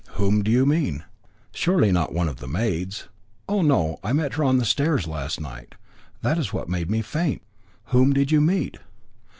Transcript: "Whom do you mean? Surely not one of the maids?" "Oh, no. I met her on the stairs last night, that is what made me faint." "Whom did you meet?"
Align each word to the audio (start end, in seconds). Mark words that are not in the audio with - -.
"Whom 0.13 0.41
do 0.41 0.49
you 0.49 0.65
mean? 0.65 1.03
Surely 1.53 1.91
not 1.91 2.11
one 2.11 2.27
of 2.27 2.37
the 2.37 2.47
maids?" 2.47 3.07
"Oh, 3.47 3.61
no. 3.61 3.99
I 4.03 4.13
met 4.13 4.33
her 4.33 4.43
on 4.43 4.57
the 4.57 4.65
stairs 4.65 5.05
last 5.05 5.39
night, 5.39 5.75
that 6.23 6.39
is 6.39 6.51
what 6.51 6.67
made 6.67 6.89
me 6.89 7.03
faint." 7.03 7.43
"Whom 7.89 8.11
did 8.11 8.31
you 8.31 8.41
meet?" 8.41 8.77